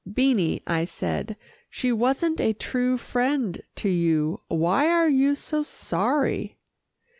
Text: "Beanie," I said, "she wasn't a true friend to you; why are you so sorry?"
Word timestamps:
"Beanie," 0.11 0.63
I 0.65 0.85
said, 0.85 1.37
"she 1.69 1.91
wasn't 1.91 2.41
a 2.41 2.53
true 2.53 2.97
friend 2.97 3.61
to 3.75 3.87
you; 3.87 4.41
why 4.47 4.89
are 4.89 5.07
you 5.07 5.35
so 5.35 5.61
sorry?" 5.61 6.57